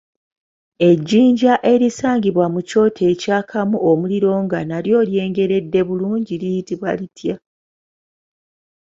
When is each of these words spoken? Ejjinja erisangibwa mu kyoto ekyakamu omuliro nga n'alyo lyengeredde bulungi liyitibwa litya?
Ejjinja 0.89 1.53
erisangibwa 1.71 2.45
mu 2.53 2.61
kyoto 2.69 3.01
ekyakamu 3.13 3.77
omuliro 3.89 4.31
nga 4.43 4.59
n'alyo 4.67 4.99
lyengeredde 5.09 5.79
bulungi 5.87 6.33
liyitibwa 6.41 6.89
litya? 6.99 7.35